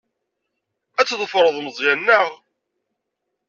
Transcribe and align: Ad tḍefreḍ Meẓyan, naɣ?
Ad 0.99 1.05
tḍefreḍ 1.07 1.55
Meẓyan, 1.61 1.99
naɣ? 2.05 2.27